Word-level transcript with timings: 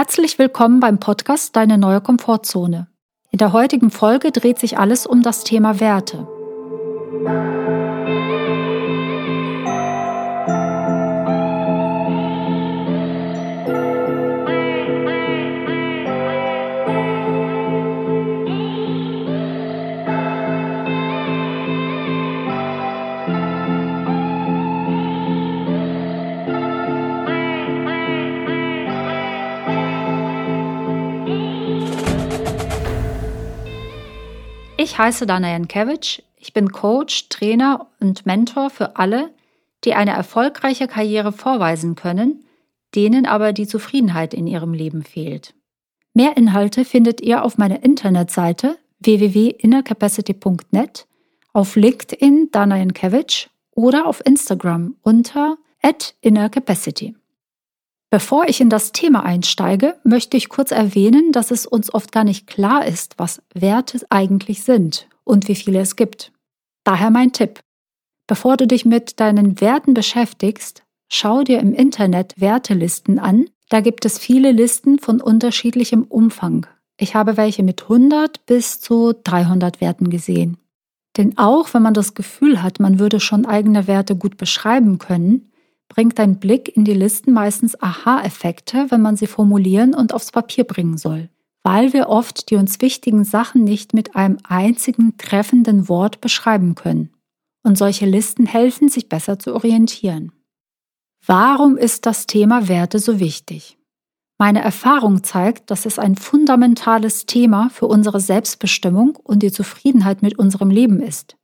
Herzlich 0.00 0.38
willkommen 0.38 0.80
beim 0.80 0.98
Podcast 0.98 1.56
Deine 1.56 1.76
neue 1.76 2.00
Komfortzone. 2.00 2.86
In 3.32 3.36
der 3.36 3.52
heutigen 3.52 3.90
Folge 3.90 4.32
dreht 4.32 4.58
sich 4.58 4.78
alles 4.78 5.04
um 5.04 5.20
das 5.22 5.44
Thema 5.44 5.78
Werte. 5.78 6.26
Heiße 35.00 35.26
Dana 35.26 35.50
Jankewitsch. 35.50 36.22
Ich 36.36 36.52
bin 36.52 36.70
Coach, 36.72 37.28
Trainer 37.30 37.86
und 38.00 38.26
Mentor 38.26 38.68
für 38.70 38.96
alle, 38.96 39.30
die 39.84 39.94
eine 39.94 40.10
erfolgreiche 40.10 40.88
Karriere 40.88 41.32
vorweisen 41.32 41.94
können, 41.94 42.44
denen 42.94 43.24
aber 43.24 43.54
die 43.54 43.66
Zufriedenheit 43.66 44.34
in 44.34 44.46
ihrem 44.46 44.74
Leben 44.74 45.02
fehlt. 45.02 45.54
Mehr 46.12 46.36
Inhalte 46.36 46.84
findet 46.84 47.22
ihr 47.22 47.44
auf 47.44 47.56
meiner 47.56 47.82
Internetseite 47.82 48.76
www.innercapacity.net, 48.98 51.06
auf 51.54 51.76
LinkedIn 51.76 52.50
Dana 52.52 52.76
Jankewitsch 52.76 53.48
oder 53.70 54.06
auf 54.06 54.20
Instagram 54.26 54.96
unter 55.02 55.56
@innercapacity. 56.20 57.16
Bevor 58.10 58.48
ich 58.48 58.60
in 58.60 58.70
das 58.70 58.90
Thema 58.90 59.24
einsteige, 59.24 59.96
möchte 60.02 60.36
ich 60.36 60.48
kurz 60.48 60.72
erwähnen, 60.72 61.30
dass 61.30 61.52
es 61.52 61.64
uns 61.64 61.94
oft 61.94 62.10
gar 62.10 62.24
nicht 62.24 62.48
klar 62.48 62.84
ist, 62.84 63.14
was 63.18 63.40
Werte 63.54 64.00
eigentlich 64.10 64.64
sind 64.64 65.08
und 65.22 65.46
wie 65.46 65.54
viele 65.54 65.78
es 65.78 65.94
gibt. 65.94 66.32
Daher 66.82 67.10
mein 67.10 67.32
Tipp. 67.32 67.60
Bevor 68.26 68.56
du 68.56 68.66
dich 68.66 68.84
mit 68.84 69.20
deinen 69.20 69.60
Werten 69.60 69.94
beschäftigst, 69.94 70.82
schau 71.08 71.44
dir 71.44 71.60
im 71.60 71.72
Internet 71.72 72.40
Wertelisten 72.40 73.20
an. 73.20 73.46
Da 73.68 73.80
gibt 73.80 74.04
es 74.04 74.18
viele 74.18 74.50
Listen 74.50 74.98
von 74.98 75.20
unterschiedlichem 75.20 76.02
Umfang. 76.02 76.66
Ich 76.96 77.14
habe 77.14 77.36
welche 77.36 77.62
mit 77.62 77.82
100 77.82 78.44
bis 78.44 78.80
zu 78.80 79.14
300 79.22 79.80
Werten 79.80 80.10
gesehen. 80.10 80.56
Denn 81.16 81.38
auch 81.38 81.72
wenn 81.74 81.82
man 81.82 81.94
das 81.94 82.14
Gefühl 82.14 82.62
hat, 82.62 82.80
man 82.80 82.98
würde 82.98 83.20
schon 83.20 83.46
eigene 83.46 83.86
Werte 83.86 84.16
gut 84.16 84.36
beschreiben 84.36 84.98
können, 84.98 85.49
bringt 85.90 86.18
dein 86.18 86.38
Blick 86.38 86.74
in 86.74 86.84
die 86.84 86.94
Listen 86.94 87.32
meistens 87.32 87.80
Aha-Effekte, 87.82 88.86
wenn 88.88 89.02
man 89.02 89.16
sie 89.16 89.26
formulieren 89.26 89.92
und 89.92 90.14
aufs 90.14 90.30
Papier 90.30 90.64
bringen 90.64 90.96
soll, 90.96 91.28
weil 91.62 91.92
wir 91.92 92.08
oft 92.08 92.48
die 92.50 92.56
uns 92.56 92.80
wichtigen 92.80 93.24
Sachen 93.24 93.64
nicht 93.64 93.92
mit 93.92 94.16
einem 94.16 94.38
einzigen 94.44 95.18
treffenden 95.18 95.88
Wort 95.90 96.22
beschreiben 96.22 96.74
können. 96.74 97.10
Und 97.62 97.76
solche 97.76 98.06
Listen 98.06 98.46
helfen, 98.46 98.88
sich 98.88 99.10
besser 99.10 99.38
zu 99.38 99.54
orientieren. 99.54 100.32
Warum 101.26 101.76
ist 101.76 102.06
das 102.06 102.26
Thema 102.26 102.68
Werte 102.68 102.98
so 102.98 103.20
wichtig? 103.20 103.76
Meine 104.38 104.62
Erfahrung 104.62 105.22
zeigt, 105.22 105.70
dass 105.70 105.84
es 105.84 105.98
ein 105.98 106.16
fundamentales 106.16 107.26
Thema 107.26 107.68
für 107.68 107.86
unsere 107.86 108.20
Selbstbestimmung 108.20 109.16
und 109.22 109.42
die 109.42 109.52
Zufriedenheit 109.52 110.22
mit 110.22 110.38
unserem 110.38 110.70
Leben 110.70 111.02
ist. 111.02 111.36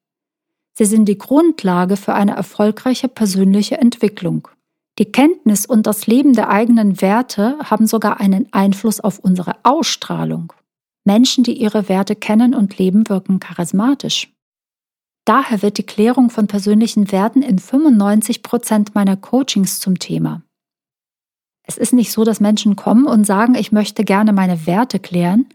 Sie 0.79 0.85
sind 0.85 1.07
die 1.07 1.17
Grundlage 1.17 1.97
für 1.97 2.13
eine 2.15 2.37
erfolgreiche 2.37 3.09
persönliche 3.09 3.79
Entwicklung. 3.79 4.49
Die 4.99 5.11
Kenntnis 5.11 5.65
und 5.65 5.87
das 5.87 6.07
Leben 6.07 6.35
der 6.35 6.51
eigenen 6.51 7.01
Werte 7.01 7.59
haben 7.63 7.87
sogar 7.87 8.21
einen 8.21 8.53
Einfluss 8.53 9.01
auf 9.01 9.19
unsere 9.19 9.57
Ausstrahlung. 9.63 10.53
Menschen, 11.05 11.45
die 11.45 11.55
ihre 11.55 11.89
Werte 11.89 12.15
kennen 12.15 12.55
und 12.55 12.77
leben, 12.77 13.09
wirken 13.09 13.41
charismatisch. 13.41 14.33
Daher 15.25 15.63
wird 15.63 15.79
die 15.79 15.83
Klärung 15.83 16.31
von 16.31 16.47
persönlichen 16.47 17.11
Werten 17.11 17.43
in 17.43 17.59
95 17.59 18.43
Prozent 18.43 18.95
meiner 18.95 19.17
Coachings 19.17 19.81
zum 19.81 19.99
Thema. 19.99 20.43
Es 21.63 21.79
ist 21.79 21.93
nicht 21.93 22.13
so, 22.13 22.23
dass 22.23 22.41
Menschen 22.41 22.77
kommen 22.77 23.07
und 23.07 23.25
sagen, 23.27 23.55
ich 23.55 23.73
möchte 23.73 24.05
gerne 24.05 24.33
meine 24.33 24.67
Werte 24.67 25.01
klären, 25.01 25.47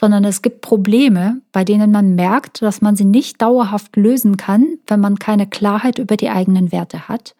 sondern 0.00 0.24
es 0.24 0.40
gibt 0.40 0.62
Probleme, 0.62 1.42
bei 1.52 1.62
denen 1.62 1.90
man 1.90 2.14
merkt, 2.14 2.62
dass 2.62 2.80
man 2.80 2.96
sie 2.96 3.04
nicht 3.04 3.42
dauerhaft 3.42 3.96
lösen 3.96 4.38
kann, 4.38 4.78
wenn 4.86 4.98
man 4.98 5.18
keine 5.18 5.46
Klarheit 5.46 5.98
über 5.98 6.16
die 6.16 6.30
eigenen 6.30 6.72
Werte 6.72 7.06
hat. 7.06 7.36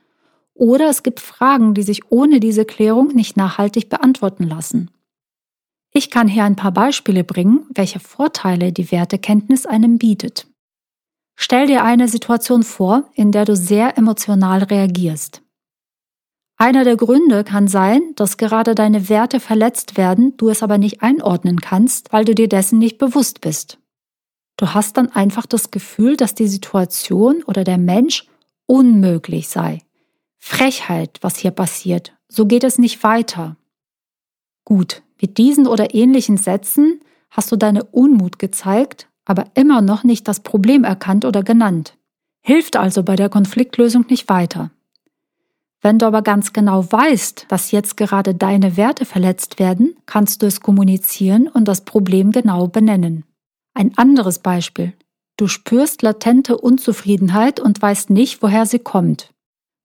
Oder 0.52 0.90
es 0.90 1.02
gibt 1.02 1.20
Fragen, 1.20 1.72
die 1.72 1.82
sich 1.82 2.10
ohne 2.10 2.38
diese 2.38 2.66
Klärung 2.66 3.14
nicht 3.14 3.34
nachhaltig 3.34 3.88
beantworten 3.88 4.44
lassen. 4.44 4.90
Ich 5.90 6.10
kann 6.10 6.28
hier 6.28 6.44
ein 6.44 6.54
paar 6.54 6.72
Beispiele 6.72 7.24
bringen, 7.24 7.64
welche 7.74 7.98
Vorteile 7.98 8.72
die 8.72 8.92
Wertekenntnis 8.92 9.64
einem 9.64 9.96
bietet. 9.96 10.46
Stell 11.36 11.66
dir 11.66 11.82
eine 11.82 12.08
Situation 12.08 12.62
vor, 12.62 13.04
in 13.14 13.32
der 13.32 13.46
du 13.46 13.56
sehr 13.56 13.96
emotional 13.96 14.64
reagierst. 14.64 15.40
Einer 16.60 16.84
der 16.84 16.98
Gründe 16.98 17.42
kann 17.42 17.68
sein, 17.68 18.02
dass 18.16 18.36
gerade 18.36 18.74
deine 18.74 19.08
Werte 19.08 19.40
verletzt 19.40 19.96
werden, 19.96 20.36
du 20.36 20.50
es 20.50 20.62
aber 20.62 20.76
nicht 20.76 21.00
einordnen 21.00 21.62
kannst, 21.62 22.12
weil 22.12 22.26
du 22.26 22.34
dir 22.34 22.50
dessen 22.50 22.78
nicht 22.78 22.98
bewusst 22.98 23.40
bist. 23.40 23.78
Du 24.58 24.74
hast 24.74 24.98
dann 24.98 25.10
einfach 25.10 25.46
das 25.46 25.70
Gefühl, 25.70 26.18
dass 26.18 26.34
die 26.34 26.48
Situation 26.48 27.42
oder 27.44 27.64
der 27.64 27.78
Mensch 27.78 28.26
unmöglich 28.66 29.48
sei. 29.48 29.80
Frechheit, 30.36 31.16
was 31.22 31.38
hier 31.38 31.50
passiert. 31.50 32.12
So 32.28 32.44
geht 32.44 32.62
es 32.62 32.76
nicht 32.76 33.02
weiter. 33.02 33.56
Gut, 34.66 35.00
mit 35.18 35.38
diesen 35.38 35.66
oder 35.66 35.94
ähnlichen 35.94 36.36
Sätzen 36.36 37.00
hast 37.30 37.50
du 37.50 37.56
deine 37.56 37.84
Unmut 37.84 38.38
gezeigt, 38.38 39.08
aber 39.24 39.46
immer 39.54 39.80
noch 39.80 40.04
nicht 40.04 40.28
das 40.28 40.40
Problem 40.40 40.84
erkannt 40.84 41.24
oder 41.24 41.42
genannt. 41.42 41.96
Hilft 42.42 42.76
also 42.76 43.02
bei 43.02 43.16
der 43.16 43.30
Konfliktlösung 43.30 44.04
nicht 44.10 44.28
weiter. 44.28 44.70
Wenn 45.82 45.98
du 45.98 46.06
aber 46.06 46.22
ganz 46.22 46.52
genau 46.52 46.84
weißt, 46.90 47.46
dass 47.48 47.70
jetzt 47.70 47.96
gerade 47.96 48.34
deine 48.34 48.76
Werte 48.76 49.06
verletzt 49.06 49.58
werden, 49.58 49.96
kannst 50.06 50.42
du 50.42 50.46
es 50.46 50.60
kommunizieren 50.60 51.48
und 51.48 51.66
das 51.66 51.82
Problem 51.82 52.32
genau 52.32 52.66
benennen. 52.66 53.24
Ein 53.74 53.96
anderes 53.96 54.40
Beispiel. 54.40 54.92
Du 55.38 55.48
spürst 55.48 56.02
latente 56.02 56.58
Unzufriedenheit 56.58 57.60
und 57.60 57.80
weißt 57.80 58.10
nicht, 58.10 58.42
woher 58.42 58.66
sie 58.66 58.78
kommt. 58.78 59.32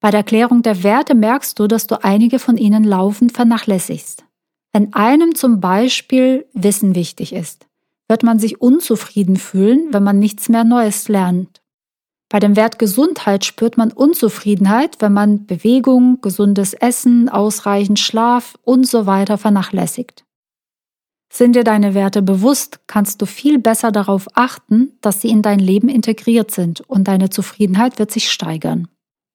Bei 0.01 0.11
der 0.11 0.23
Klärung 0.23 0.63
der 0.63 0.83
Werte 0.83 1.15
merkst 1.15 1.57
du, 1.57 1.67
dass 1.67 1.87
du 1.87 2.03
einige 2.03 2.39
von 2.39 2.57
ihnen 2.57 2.83
laufend 2.83 3.31
vernachlässigst. 3.31 4.25
Wenn 4.73 4.93
einem 4.93 5.33
zum 5.33 5.61
Beispiel 5.61 6.45
Wissen 6.53 6.93
wichtig 6.93 7.31
ist, 7.31 7.67
wird 8.09 8.21
man 8.21 8.37
sich 8.37 8.59
unzufrieden 8.59 9.37
fühlen, 9.37 9.93
wenn 9.93 10.03
man 10.03 10.19
nichts 10.19 10.49
mehr 10.49 10.65
Neues 10.65 11.07
lernt. 11.07 11.61
Bei 12.29 12.39
dem 12.39 12.55
Wert 12.55 12.79
Gesundheit 12.79 13.45
spürt 13.45 13.77
man 13.77 13.91
Unzufriedenheit, 13.91 14.97
wenn 14.99 15.13
man 15.13 15.45
Bewegung, 15.45 16.21
gesundes 16.21 16.73
Essen, 16.73 17.29
ausreichend 17.29 17.99
Schlaf 17.99 18.55
und 18.63 18.87
so 18.87 19.05
weiter 19.05 19.37
vernachlässigt. 19.37 20.25
Sind 21.31 21.55
dir 21.55 21.63
deine 21.63 21.93
Werte 21.93 22.21
bewusst, 22.21 22.79
kannst 22.87 23.21
du 23.21 23.25
viel 23.25 23.59
besser 23.59 23.91
darauf 23.91 24.27
achten, 24.35 24.97
dass 25.01 25.21
sie 25.21 25.29
in 25.29 25.41
dein 25.41 25.59
Leben 25.59 25.89
integriert 25.89 26.51
sind 26.51 26.81
und 26.81 27.07
deine 27.07 27.29
Zufriedenheit 27.29 27.99
wird 27.99 28.11
sich 28.11 28.31
steigern. 28.31 28.87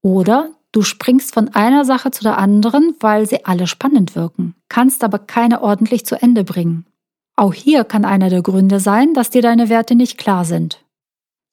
Oder 0.02 0.50
du 0.72 0.82
springst 0.82 1.34
von 1.34 1.48
einer 1.50 1.84
Sache 1.84 2.10
zu 2.10 2.22
der 2.22 2.38
anderen, 2.38 2.94
weil 3.00 3.28
sie 3.28 3.44
alle 3.44 3.66
spannend 3.66 4.16
wirken, 4.16 4.54
kannst 4.68 5.04
aber 5.04 5.18
keine 5.18 5.62
ordentlich 5.62 6.06
zu 6.06 6.20
Ende 6.20 6.42
bringen. 6.42 6.86
Auch 7.36 7.54
hier 7.54 7.84
kann 7.84 8.04
einer 8.04 8.30
der 8.30 8.42
Gründe 8.42 8.80
sein, 8.80 9.14
dass 9.14 9.30
dir 9.30 9.42
deine 9.42 9.68
Werte 9.68 9.94
nicht 9.94 10.18
klar 10.18 10.44
sind. 10.44 10.82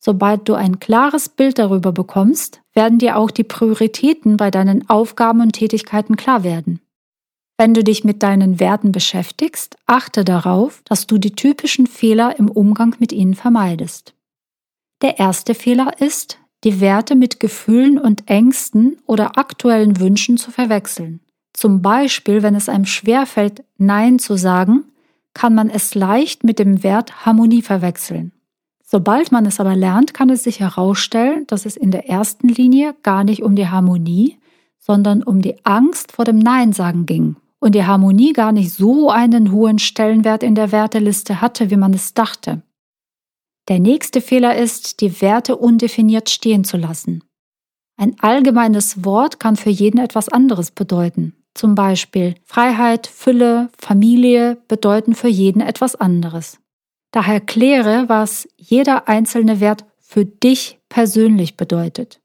Sobald 0.08 0.48
du 0.48 0.54
ein 0.54 0.80
klares 0.80 1.28
Bild 1.28 1.60
darüber 1.60 1.92
bekommst, 1.92 2.62
werden 2.74 2.98
dir 2.98 3.18
auch 3.18 3.30
die 3.30 3.44
Prioritäten 3.44 4.38
bei 4.38 4.52
deinen 4.52 4.90
Aufgaben 4.90 5.42
und 5.42 5.52
Tätigkeiten 5.52 6.16
klar 6.16 6.46
werden. 6.46 6.80
Wenn 7.58 7.74
du 7.74 7.84
dich 7.84 8.06
mit 8.06 8.24
deinen 8.24 8.62
Werten 8.62 8.94
beschäftigst, 8.94 9.76
achte 9.86 10.24
darauf, 10.24 10.82
dass 10.86 11.08
du 11.08 11.18
die 11.18 11.36
typischen 11.36 11.88
Fehler 11.88 12.40
im 12.40 12.50
Umgang 12.50 12.96
mit 13.00 13.12
ihnen 13.12 13.34
vermeidest. 13.34 14.14
Der 15.02 15.20
erste 15.20 15.54
Fehler 15.54 16.00
ist, 16.00 16.40
die 16.64 16.80
Werte 16.80 17.18
mit 17.18 17.42
Gefühlen 17.42 18.00
und 18.00 18.30
Ängsten 18.30 19.00
oder 19.08 19.38
aktuellen 19.38 20.00
Wünschen 20.00 20.38
zu 20.38 20.52
verwechseln. 20.52 21.20
Zum 21.52 21.82
Beispiel, 21.82 22.44
wenn 22.44 22.56
es 22.56 22.70
einem 22.70 22.86
schwerfällt, 22.86 23.66
Nein 23.78 24.20
zu 24.20 24.38
sagen, 24.38 24.86
kann 25.34 25.54
man 25.54 25.70
es 25.70 25.96
leicht 25.96 26.46
mit 26.46 26.60
dem 26.60 26.82
Wert 26.82 27.26
Harmonie 27.26 27.62
verwechseln. 27.62 28.32
Sobald 28.90 29.34
man 29.34 29.46
es 29.46 29.60
aber 29.60 29.76
lernt, 29.76 30.14
kann 30.14 30.30
es 30.30 30.44
sich 30.44 30.62
herausstellen, 30.62 31.46
dass 31.48 31.66
es 31.66 31.76
in 31.76 31.92
der 31.92 32.08
ersten 32.08 32.48
Linie 32.48 32.96
gar 33.04 33.26
nicht 33.26 33.44
um 33.44 33.54
die 33.54 33.68
Harmonie, 33.68 34.38
sondern 34.80 35.24
um 35.24 35.42
die 35.42 35.66
Angst 35.66 36.14
vor 36.14 36.24
dem 36.24 36.40
Nein-Sagen 36.40 37.06
ging 37.06 37.36
und 37.60 37.76
die 37.76 37.84
Harmonie 37.84 38.32
gar 38.32 38.54
nicht 38.54 38.72
so 38.72 39.10
einen 39.10 39.52
hohen 39.52 39.78
Stellenwert 39.78 40.42
in 40.42 40.56
der 40.56 40.72
Werteliste 40.72 41.42
hatte, 41.42 41.70
wie 41.70 41.76
man 41.76 41.94
es 41.94 42.14
dachte. 42.14 42.62
Der 43.68 43.82
nächste 43.82 44.22
Fehler 44.22 44.56
ist, 44.56 45.02
die 45.02 45.22
Werte 45.22 45.58
undefiniert 45.58 46.30
stehen 46.30 46.64
zu 46.64 46.78
lassen. 46.78 47.26
Ein 47.98 48.16
allgemeines 48.22 49.04
Wort 49.04 49.42
kann 49.42 49.58
für 49.58 49.70
jeden 49.70 49.98
etwas 49.98 50.30
anderes 50.30 50.72
bedeuten. 50.72 51.34
Zum 51.54 51.76
Beispiel 51.76 52.36
Freiheit, 52.46 53.08
Fülle, 53.08 53.70
Familie 53.78 54.58
bedeuten 54.70 55.14
für 55.14 55.28
jeden 55.28 55.60
etwas 55.60 55.96
anderes. 55.96 56.60
Daher 57.12 57.40
kläre, 57.40 58.10
was 58.10 58.48
jeder 58.58 59.08
einzelne 59.08 59.60
Wert 59.60 59.86
für 60.00 60.26
dich 60.26 60.80
persönlich 60.90 61.58
bedeutet. 61.58 62.22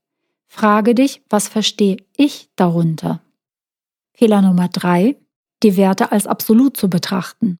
Frage 0.48 0.94
dich, 0.94 1.22
was 1.30 1.48
verstehe 1.48 1.96
ich 2.16 2.50
darunter? 2.56 3.20
Fehler 4.14 4.42
Nummer 4.42 4.68
drei, 4.68 5.16
die 5.62 5.76
Werte 5.76 6.12
als 6.12 6.26
absolut 6.26 6.76
zu 6.76 6.90
betrachten. 6.90 7.58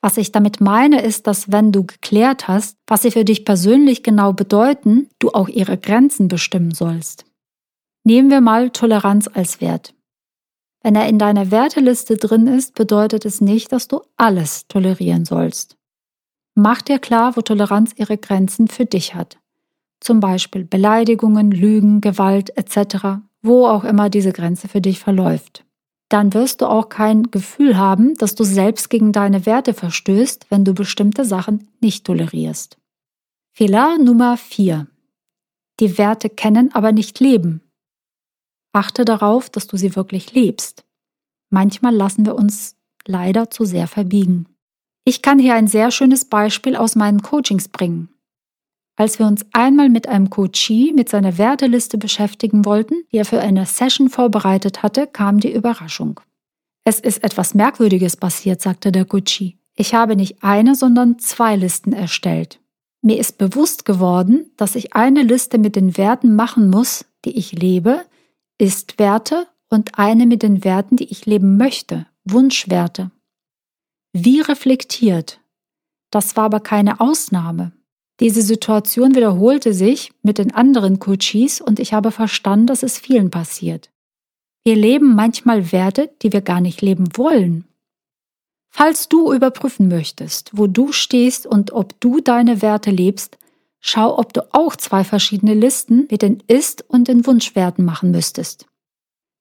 Was 0.00 0.16
ich 0.16 0.30
damit 0.30 0.60
meine, 0.60 1.02
ist, 1.02 1.26
dass 1.26 1.50
wenn 1.50 1.72
du 1.72 1.84
geklärt 1.84 2.48
hast, 2.48 2.78
was 2.86 3.02
sie 3.02 3.10
für 3.10 3.24
dich 3.24 3.44
persönlich 3.44 4.02
genau 4.02 4.32
bedeuten, 4.32 5.08
du 5.18 5.30
auch 5.30 5.48
ihre 5.48 5.78
Grenzen 5.78 6.28
bestimmen 6.28 6.72
sollst. 6.72 7.24
Nehmen 8.04 8.30
wir 8.30 8.40
mal 8.40 8.70
Toleranz 8.70 9.28
als 9.32 9.60
Wert. 9.60 9.94
Wenn 10.82 10.94
er 10.94 11.08
in 11.08 11.18
deiner 11.18 11.50
Werteliste 11.50 12.16
drin 12.16 12.46
ist, 12.46 12.76
bedeutet 12.76 13.24
es 13.24 13.40
nicht, 13.40 13.72
dass 13.72 13.88
du 13.88 14.02
alles 14.16 14.68
tolerieren 14.68 15.24
sollst. 15.24 15.76
Mach 16.58 16.80
dir 16.80 16.98
klar, 16.98 17.36
wo 17.36 17.42
Toleranz 17.42 17.92
ihre 17.96 18.16
Grenzen 18.16 18.66
für 18.66 18.86
dich 18.86 19.14
hat. 19.14 19.36
Zum 20.00 20.20
Beispiel 20.20 20.64
Beleidigungen, 20.64 21.50
Lügen, 21.50 22.00
Gewalt 22.00 22.56
etc., 22.56 23.20
wo 23.42 23.66
auch 23.66 23.84
immer 23.84 24.08
diese 24.08 24.32
Grenze 24.32 24.66
für 24.66 24.80
dich 24.80 24.98
verläuft. 24.98 25.66
Dann 26.08 26.32
wirst 26.32 26.62
du 26.62 26.66
auch 26.66 26.88
kein 26.88 27.30
Gefühl 27.30 27.76
haben, 27.76 28.14
dass 28.14 28.34
du 28.34 28.42
selbst 28.42 28.88
gegen 28.88 29.12
deine 29.12 29.44
Werte 29.44 29.74
verstößt, 29.74 30.46
wenn 30.48 30.64
du 30.64 30.72
bestimmte 30.72 31.26
Sachen 31.26 31.68
nicht 31.82 32.06
tolerierst. 32.06 32.78
Fehler 33.52 33.98
Nummer 33.98 34.38
4. 34.38 34.86
Die 35.78 35.98
Werte 35.98 36.30
kennen, 36.30 36.74
aber 36.74 36.92
nicht 36.92 37.20
leben. 37.20 37.60
Achte 38.72 39.04
darauf, 39.04 39.50
dass 39.50 39.66
du 39.66 39.76
sie 39.76 39.94
wirklich 39.94 40.32
lebst. 40.32 40.86
Manchmal 41.50 41.94
lassen 41.94 42.24
wir 42.24 42.34
uns 42.34 42.76
leider 43.06 43.50
zu 43.50 43.66
sehr 43.66 43.88
verbiegen. 43.88 44.55
Ich 45.08 45.22
kann 45.22 45.38
hier 45.38 45.54
ein 45.54 45.68
sehr 45.68 45.92
schönes 45.92 46.24
Beispiel 46.24 46.74
aus 46.74 46.96
meinen 46.96 47.22
Coachings 47.22 47.68
bringen. 47.68 48.08
Als 48.96 49.20
wir 49.20 49.26
uns 49.26 49.46
einmal 49.52 49.88
mit 49.88 50.08
einem 50.08 50.30
Coachee 50.30 50.92
mit 50.92 51.08
seiner 51.08 51.38
Werteliste 51.38 51.96
beschäftigen 51.96 52.64
wollten, 52.64 52.96
die 53.12 53.18
er 53.18 53.24
für 53.24 53.40
eine 53.40 53.66
Session 53.66 54.08
vorbereitet 54.08 54.82
hatte, 54.82 55.06
kam 55.06 55.38
die 55.38 55.52
Überraschung. 55.52 56.18
Es 56.82 56.98
ist 56.98 57.22
etwas 57.22 57.54
Merkwürdiges 57.54 58.16
passiert, 58.16 58.60
sagte 58.60 58.90
der 58.90 59.04
Coachee. 59.04 59.56
Ich 59.76 59.94
habe 59.94 60.16
nicht 60.16 60.42
eine, 60.42 60.74
sondern 60.74 61.20
zwei 61.20 61.54
Listen 61.54 61.92
erstellt. 61.92 62.58
Mir 63.00 63.20
ist 63.20 63.38
bewusst 63.38 63.84
geworden, 63.84 64.50
dass 64.56 64.74
ich 64.74 64.94
eine 64.94 65.22
Liste 65.22 65.58
mit 65.58 65.76
den 65.76 65.96
Werten 65.96 66.34
machen 66.34 66.68
muss, 66.68 67.04
die 67.24 67.38
ich 67.38 67.52
lebe, 67.52 68.04
ist-Werte 68.58 69.46
und 69.68 70.00
eine 70.00 70.26
mit 70.26 70.42
den 70.42 70.64
Werten, 70.64 70.96
die 70.96 71.12
ich 71.12 71.26
leben 71.26 71.56
möchte, 71.56 72.06
Wunschwerte. 72.24 73.12
Wie 74.18 74.40
reflektiert. 74.40 75.40
Das 76.10 76.36
war 76.36 76.44
aber 76.44 76.60
keine 76.60 77.00
Ausnahme. 77.00 77.72
Diese 78.20 78.40
Situation 78.40 79.14
wiederholte 79.14 79.74
sich 79.74 80.12
mit 80.22 80.38
den 80.38 80.54
anderen 80.54 80.98
Coaches 80.98 81.60
und 81.60 81.78
ich 81.78 81.92
habe 81.92 82.10
verstanden, 82.10 82.66
dass 82.66 82.82
es 82.82 82.98
vielen 82.98 83.30
passiert. 83.30 83.90
Wir 84.64 84.74
leben 84.74 85.14
manchmal 85.14 85.70
Werte, 85.70 86.10
die 86.22 86.32
wir 86.32 86.40
gar 86.40 86.60
nicht 86.60 86.80
leben 86.80 87.08
wollen. 87.16 87.66
Falls 88.70 89.08
du 89.08 89.32
überprüfen 89.32 89.88
möchtest, 89.88 90.50
wo 90.54 90.66
du 90.66 90.92
stehst 90.92 91.46
und 91.46 91.72
ob 91.72 92.00
du 92.00 92.20
deine 92.20 92.62
Werte 92.62 92.90
lebst, 92.90 93.36
Schau, 93.88 94.18
ob 94.18 94.32
du 94.32 94.42
auch 94.52 94.74
zwei 94.74 95.04
verschiedene 95.04 95.54
Listen 95.54 96.08
mit 96.10 96.22
den 96.22 96.42
Ist- 96.48 96.84
und 96.88 97.06
den 97.06 97.24
Wunschwerten 97.24 97.84
machen 97.84 98.10
müsstest. 98.10 98.66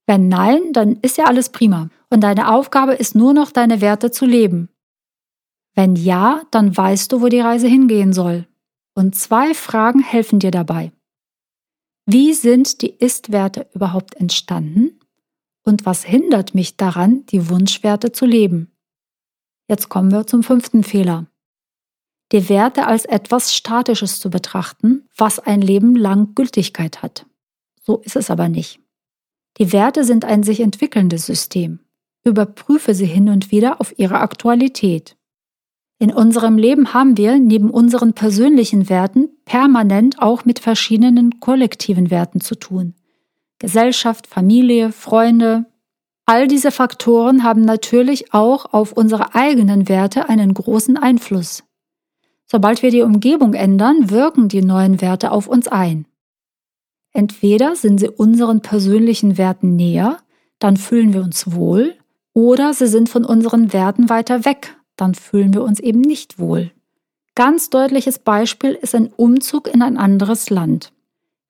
Wenn 0.06 0.28
nein, 0.28 0.72
dann 0.72 0.98
ist 1.02 1.18
ja 1.18 1.26
alles 1.26 1.50
prima 1.50 1.90
und 2.16 2.22
deine 2.22 2.50
Aufgabe 2.50 2.94
ist 2.94 3.14
nur 3.14 3.34
noch 3.34 3.52
deine 3.52 3.82
Werte 3.82 4.10
zu 4.10 4.26
leben. 4.26 4.70
Wenn 5.74 5.98
ja, 5.98 6.44
dann 6.50 6.76
weißt 6.76 7.12
du, 7.12 7.22
wo 7.22 7.28
die 7.28 7.42
Reise 7.42 7.68
hingehen 7.68 8.14
soll. 8.14 8.48
Und 8.94 9.16
zwei 9.16 9.54
Fragen 9.54 10.00
helfen 10.00 10.40
dir 10.40 10.52
dabei. 10.52 10.94
Wie 12.06 12.34
sind 12.34 12.82
die 12.82 12.96
Ist-Werte 12.96 13.68
überhaupt 13.74 14.16
entstanden? 14.16 14.98
Und 15.66 15.86
was 15.86 16.06
hindert 16.06 16.56
mich 16.56 16.78
daran, 16.78 17.26
die 17.26 17.50
Wunschwerte 17.50 18.14
zu 18.14 18.26
leben? 18.26 18.72
Jetzt 19.68 19.90
kommen 19.90 20.14
wir 20.14 20.26
zum 20.26 20.42
fünften 20.42 20.86
Fehler 20.86 21.28
die 22.32 22.48
Werte 22.48 22.88
als 22.88 23.04
etwas 23.04 23.54
Statisches 23.54 24.22
zu 24.22 24.30
betrachten, 24.30 25.08
was 25.18 25.38
ein 25.40 25.62
Leben 25.62 25.98
lang 25.98 26.34
Gültigkeit 26.34 27.04
hat. 27.04 27.26
So 27.82 27.98
ist 27.98 28.16
es 28.16 28.32
aber 28.32 28.48
nicht. 28.48 28.80
Die 29.58 29.74
Werte 29.74 30.06
sind 30.06 30.24
ein 30.24 30.44
sich 30.44 30.62
entwickelndes 30.62 31.26
System. 31.26 31.85
Überprüfe 32.26 32.96
sie 32.96 33.06
hin 33.06 33.30
und 33.30 33.52
wieder 33.52 33.80
auf 33.80 33.98
ihre 34.00 34.20
Aktualität. 34.20 35.16
In 36.00 36.12
unserem 36.12 36.58
Leben 36.58 36.94
haben 36.94 37.18
wir 37.18 37.40
neben 37.40 37.70
unseren 37.70 38.14
persönlichen 38.14 38.90
Werten 38.90 39.30
permanent 39.46 40.22
auch 40.22 40.44
mit 40.44 40.60
verschiedenen 40.60 41.40
kollektiven 41.40 42.10
Werten 42.10 42.42
zu 42.42 42.56
tun. 42.56 42.96
Gesellschaft, 43.60 44.28
Familie, 44.28 44.92
Freunde. 44.92 45.66
All 46.26 46.48
diese 46.48 46.72
Faktoren 46.72 47.44
haben 47.44 47.62
natürlich 47.62 48.34
auch 48.34 48.74
auf 48.74 48.92
unsere 48.92 49.36
eigenen 49.36 49.88
Werte 49.88 50.28
einen 50.28 50.54
großen 50.54 50.98
Einfluss. 50.98 51.64
Sobald 52.48 52.82
wir 52.82 52.92
die 52.92 53.04
Umgebung 53.04 53.54
ändern, 53.54 54.10
wirken 54.10 54.50
die 54.50 54.62
neuen 54.62 55.00
Werte 55.00 55.32
auf 55.32 55.48
uns 55.48 55.68
ein. 55.68 56.08
Entweder 57.14 57.76
sind 57.76 58.00
sie 58.00 58.10
unseren 58.10 58.62
persönlichen 58.62 59.38
Werten 59.38 59.76
näher, 59.76 60.18
dann 60.60 60.76
fühlen 60.76 61.14
wir 61.14 61.22
uns 61.22 61.54
wohl, 61.54 61.96
oder 62.36 62.74
sie 62.74 62.88
sind 62.88 63.10
von 63.10 63.26
unseren 63.26 63.74
Werten 63.74 64.10
weiter 64.10 64.46
weg, 64.46 64.78
dann 64.98 65.16
fühlen 65.16 65.54
wir 65.54 65.64
uns 65.64 65.80
eben 65.80 66.02
nicht 66.02 66.38
wohl. 66.38 66.72
Ganz 67.34 67.70
deutliches 67.70 68.20
Beispiel 68.20 68.74
ist 68.74 68.94
ein 68.94 69.12
Umzug 69.16 69.68
in 69.68 69.82
ein 69.82 69.98
anderes 69.98 70.50
Land. 70.50 70.92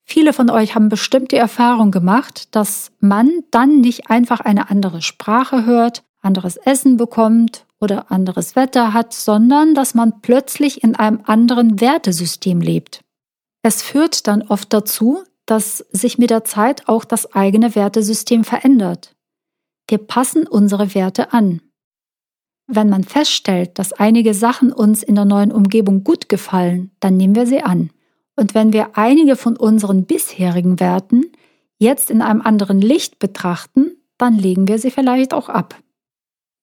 Viele 0.04 0.32
von 0.32 0.48
euch 0.48 0.76
haben 0.76 0.88
bestimmt 0.88 1.32
die 1.32 1.36
Erfahrung 1.36 1.90
gemacht, 1.90 2.54
dass 2.54 2.92
man 3.00 3.42
dann 3.50 3.80
nicht 3.80 4.08
einfach 4.08 4.40
eine 4.40 4.70
andere 4.70 5.02
Sprache 5.02 5.66
hört, 5.66 6.04
anderes 6.22 6.56
Essen 6.56 6.96
bekommt 6.96 7.66
oder 7.80 8.10
anderes 8.12 8.54
Wetter 8.54 8.92
hat, 8.92 9.12
sondern 9.12 9.74
dass 9.74 9.94
man 9.94 10.20
plötzlich 10.22 10.84
in 10.84 10.94
einem 10.94 11.20
anderen 11.24 11.80
Wertesystem 11.80 12.60
lebt. 12.60 13.00
Es 13.62 13.82
führt 13.82 14.28
dann 14.28 14.42
oft 14.42 14.72
dazu, 14.72 15.24
dass 15.46 15.78
sich 15.90 16.18
mit 16.18 16.30
der 16.30 16.44
Zeit 16.44 16.88
auch 16.88 17.04
das 17.04 17.32
eigene 17.34 17.74
Wertesystem 17.74 18.44
verändert. 18.44 19.15
Wir 19.88 19.98
passen 19.98 20.46
unsere 20.46 20.94
Werte 20.94 21.32
an. 21.32 21.60
Wenn 22.66 22.88
man 22.88 23.04
feststellt, 23.04 23.78
dass 23.78 23.92
einige 23.92 24.34
Sachen 24.34 24.72
uns 24.72 25.02
in 25.02 25.14
der 25.14 25.24
neuen 25.24 25.52
Umgebung 25.52 26.02
gut 26.02 26.28
gefallen, 26.28 26.90
dann 26.98 27.16
nehmen 27.16 27.36
wir 27.36 27.46
sie 27.46 27.62
an. 27.62 27.90
Und 28.34 28.54
wenn 28.54 28.72
wir 28.72 28.98
einige 28.98 29.36
von 29.36 29.56
unseren 29.56 30.04
bisherigen 30.04 30.80
Werten 30.80 31.26
jetzt 31.78 32.10
in 32.10 32.22
einem 32.22 32.42
anderen 32.42 32.80
Licht 32.80 33.18
betrachten, 33.18 33.92
dann 34.18 34.36
legen 34.36 34.66
wir 34.66 34.78
sie 34.78 34.90
vielleicht 34.90 35.32
auch 35.32 35.48
ab. 35.48 35.76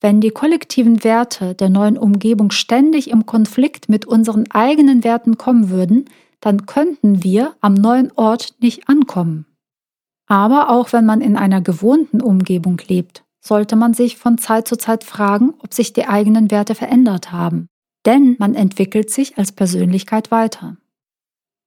Wenn 0.02 0.20
die 0.20 0.32
kollektiven 0.32 1.06
Werte 1.06 1.56
der 1.56 1.70
neuen 1.70 1.98
Umgebung 1.98 2.52
ständig 2.52 3.10
im 3.10 3.26
Konflikt 3.26 3.88
mit 3.88 4.06
unseren 4.06 4.52
eigenen 4.52 5.06
Werten 5.06 5.38
kommen 5.38 5.70
würden, 5.70 6.10
dann 6.42 6.66
könnten 6.66 7.24
wir 7.24 7.56
am 7.62 7.74
neuen 7.74 8.12
Ort 8.18 8.56
nicht 8.60 8.90
ankommen. 8.90 9.46
Aber 10.28 10.70
auch 10.70 10.94
wenn 10.94 11.06
man 11.06 11.22
in 11.22 11.36
einer 11.36 11.62
gewohnten 11.62 12.22
Umgebung 12.22 12.82
lebt, 12.88 13.24
sollte 13.40 13.76
man 13.76 13.94
sich 13.94 14.18
von 14.18 14.38
Zeit 14.38 14.68
zu 14.68 14.78
Zeit 14.78 15.04
fragen, 15.04 15.54
ob 15.60 15.74
sich 15.74 15.94
die 15.94 16.06
eigenen 16.06 16.50
Werte 16.50 16.76
verändert 16.76 17.32
haben. 17.32 17.68
Denn 18.06 18.36
man 18.40 18.56
entwickelt 18.56 19.10
sich 19.10 19.38
als 19.38 19.52
Persönlichkeit 19.52 20.32
weiter. 20.32 20.78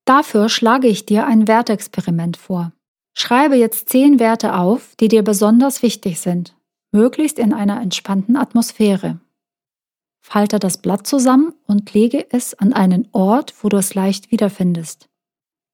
Dafür 0.06 0.48
schlage 0.48 0.88
ich 0.88 1.06
dir 1.06 1.26
ein 1.26 1.48
Wertexperiment 1.48 2.36
vor. 2.36 2.72
Schreibe 3.14 3.56
jetzt 3.56 3.88
zehn 3.88 4.18
Werte 4.18 4.54
auf, 4.54 4.94
die 4.96 5.08
dir 5.08 5.22
besonders 5.22 5.82
wichtig 5.82 6.20
sind 6.20 6.56
möglichst 6.96 7.38
in 7.38 7.52
einer 7.52 7.80
entspannten 7.80 8.36
Atmosphäre. 8.36 9.20
Falte 10.22 10.58
das 10.58 10.78
Blatt 10.78 11.06
zusammen 11.06 11.54
und 11.66 11.92
lege 11.92 12.26
es 12.30 12.54
an 12.54 12.72
einen 12.72 13.08
Ort, 13.12 13.54
wo 13.60 13.68
du 13.68 13.76
es 13.76 13.94
leicht 13.94 14.32
wiederfindest. 14.32 15.08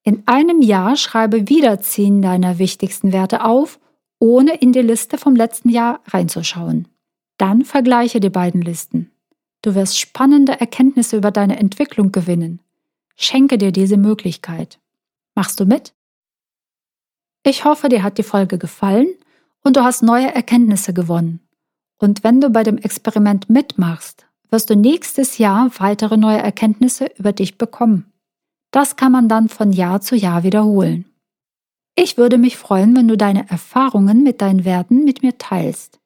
In 0.04 0.24
einem 0.26 0.62
Jahr 0.62 0.96
schreibe 0.96 1.48
wieder 1.48 1.80
zehn 1.80 2.22
deiner 2.22 2.58
wichtigsten 2.58 3.12
Werte 3.12 3.44
auf, 3.44 3.78
ohne 4.18 4.56
in 4.56 4.72
die 4.72 4.82
Liste 4.82 5.18
vom 5.18 5.36
letzten 5.36 5.68
Jahr 5.68 6.00
reinzuschauen. 6.08 6.88
Dann 7.38 7.64
vergleiche 7.64 8.20
die 8.20 8.30
beiden 8.30 8.62
Listen. 8.62 9.10
Du 9.62 9.74
wirst 9.74 9.98
spannende 9.98 10.58
Erkenntnisse 10.60 11.16
über 11.16 11.30
deine 11.30 11.58
Entwicklung 11.58 12.10
gewinnen. 12.10 12.60
Schenke 13.16 13.58
dir 13.58 13.70
diese 13.70 13.96
Möglichkeit. 13.96 14.80
Machst 15.34 15.60
du 15.60 15.64
mit? 15.64 15.94
Ich 17.44 17.64
hoffe, 17.64 17.88
dir 17.88 18.02
hat 18.02 18.18
die 18.18 18.22
Folge 18.22 18.58
gefallen 18.58 19.08
und 19.62 19.76
du 19.76 19.82
hast 19.82 20.02
neue 20.02 20.34
Erkenntnisse 20.34 20.92
gewonnen. 20.92 21.40
Und 21.98 22.24
wenn 22.24 22.40
du 22.40 22.50
bei 22.50 22.64
dem 22.64 22.78
Experiment 22.78 23.48
mitmachst, 23.48 24.26
wirst 24.50 24.70
du 24.70 24.76
nächstes 24.76 25.38
Jahr 25.38 25.70
weitere 25.78 26.16
neue 26.16 26.38
Erkenntnisse 26.38 27.06
über 27.16 27.32
dich 27.32 27.58
bekommen. 27.58 28.11
Das 28.72 28.96
kann 28.96 29.12
man 29.12 29.28
dann 29.28 29.48
von 29.48 29.72
Jahr 29.72 30.00
zu 30.00 30.16
Jahr 30.16 30.42
wiederholen. 30.42 31.04
Ich 31.94 32.16
würde 32.16 32.38
mich 32.38 32.56
freuen, 32.56 32.96
wenn 32.96 33.06
du 33.06 33.16
deine 33.16 33.48
Erfahrungen 33.50 34.22
mit 34.22 34.40
deinen 34.40 34.64
Werten 34.64 35.04
mit 35.04 35.22
mir 35.22 35.36
teilst. 35.38 36.00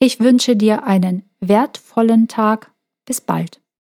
Ich 0.00 0.18
wünsche 0.18 0.56
dir 0.56 0.84
einen 0.84 1.28
wertvollen 1.40 2.26
Tag. 2.26 2.72
Bis 3.06 3.20
bald. 3.20 3.60